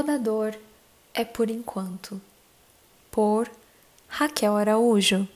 [0.00, 0.58] Toda dor
[1.12, 2.18] é por enquanto.
[3.10, 3.50] Por
[4.08, 5.28] Raquel Araújo.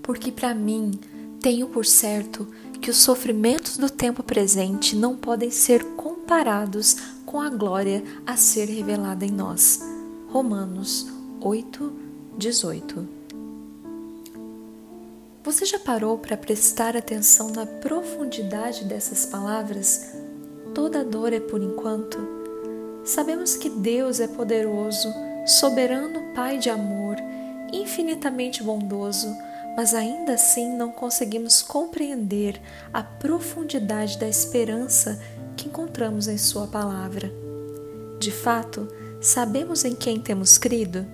[0.00, 0.92] Porque para mim,
[1.40, 2.46] tenho por certo
[2.80, 6.94] que os sofrimentos do tempo presente não podem ser comparados
[7.26, 9.80] com a glória a ser revelada em nós.
[10.28, 11.08] Romanos
[11.40, 11.92] 8,
[12.38, 13.08] 18.
[15.42, 20.12] Você já parou para prestar atenção na profundidade dessas palavras?
[20.72, 22.41] Toda dor é por enquanto.
[23.04, 25.12] Sabemos que Deus é poderoso,
[25.44, 27.16] soberano Pai de amor,
[27.72, 29.36] infinitamente bondoso,
[29.76, 35.20] mas ainda assim não conseguimos compreender a profundidade da esperança
[35.56, 37.32] que encontramos em Sua palavra.
[38.20, 38.86] De fato,
[39.20, 41.04] sabemos em quem temos crido?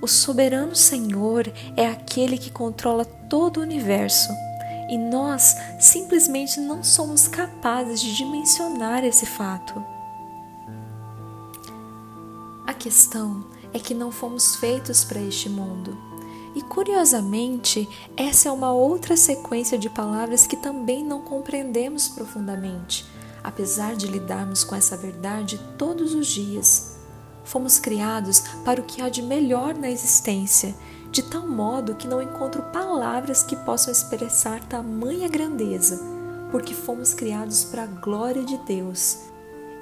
[0.00, 4.32] O soberano Senhor é aquele que controla todo o universo
[4.88, 9.99] e nós simplesmente não somos capazes de dimensionar esse fato
[12.74, 15.96] questão é que não fomos feitos para este mundo.
[16.54, 23.06] E curiosamente, essa é uma outra sequência de palavras que também não compreendemos profundamente,
[23.42, 26.96] apesar de lidarmos com essa verdade todos os dias.
[27.44, 30.74] Fomos criados para o que há de melhor na existência,
[31.10, 36.00] de tal modo que não encontro palavras que possam expressar tamanha grandeza,
[36.50, 39.30] porque fomos criados para a glória de Deus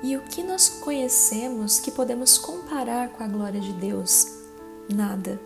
[0.02, 4.27] e o que nós conhecemos que podemos comparar com a glória de Deus?
[4.88, 5.40] Nada.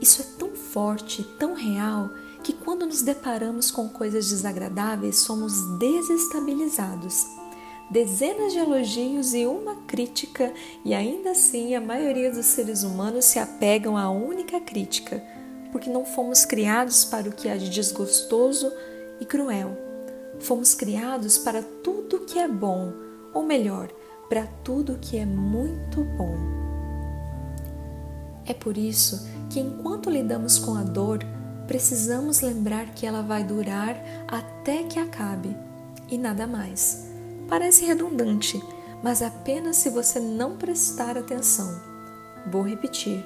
[0.00, 2.10] Isso é tão forte, tão real,
[2.42, 7.26] que quando nos deparamos com coisas desagradáveis, somos desestabilizados.
[7.90, 10.52] Dezenas de elogios e uma crítica,
[10.84, 15.22] e ainda assim a maioria dos seres humanos se apegam à única crítica,
[15.72, 18.72] porque não fomos criados para o que há de desgostoso
[19.20, 19.76] e cruel.
[20.40, 22.92] Fomos criados para tudo que é bom,
[23.34, 23.90] ou melhor,
[24.28, 26.36] para tudo que é muito bom.
[28.46, 31.18] É por isso que, enquanto lidamos com a dor,
[31.66, 33.96] precisamos lembrar que ela vai durar
[34.28, 35.56] até que acabe
[36.08, 37.10] e nada mais.
[37.48, 38.62] Parece redundante,
[39.02, 41.80] mas apenas se você não prestar atenção.
[42.50, 43.24] Vou repetir: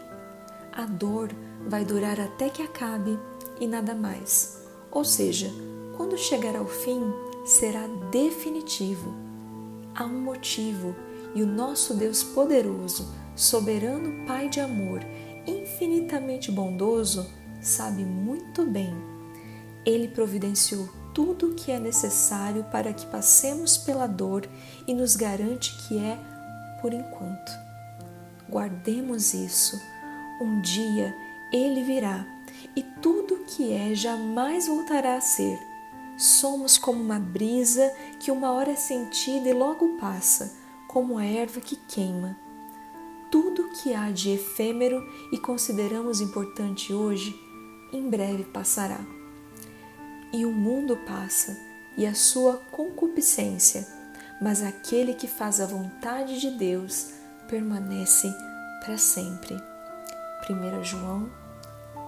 [0.72, 1.30] a dor
[1.66, 3.18] vai durar até que acabe
[3.60, 4.58] e nada mais.
[4.90, 5.50] Ou seja,
[5.96, 7.02] quando chegar ao fim,
[7.44, 9.27] será definitivo
[9.98, 10.94] há um motivo
[11.34, 15.00] e o nosso Deus poderoso, soberano Pai de amor,
[15.44, 17.28] infinitamente bondoso,
[17.60, 18.94] sabe muito bem.
[19.84, 24.48] Ele providenciou tudo o que é necessário para que passemos pela dor
[24.86, 26.16] e nos garante que é
[26.80, 27.50] por enquanto.
[28.48, 29.80] Guardemos isso.
[30.40, 31.12] Um dia
[31.52, 32.24] ele virá
[32.76, 35.58] e tudo o que é jamais voltará a ser
[36.18, 40.52] Somos como uma brisa que uma hora é sentida e logo passa,
[40.88, 42.36] como a erva que queima.
[43.30, 47.40] Tudo que há de efêmero e consideramos importante hoje,
[47.92, 48.98] em breve passará.
[50.32, 51.56] E o mundo passa
[51.96, 53.86] e a sua concupiscência,
[54.42, 57.12] mas aquele que faz a vontade de Deus
[57.46, 58.28] permanece
[58.84, 59.54] para sempre.
[60.50, 61.30] 1 João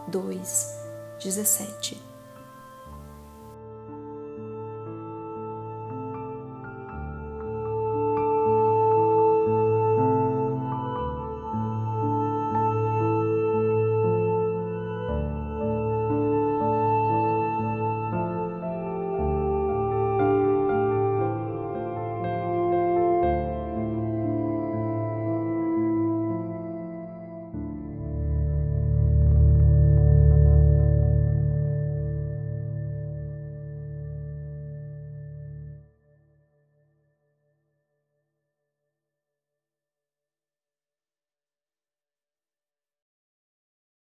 [0.08, 0.66] 2,
[1.22, 2.09] 17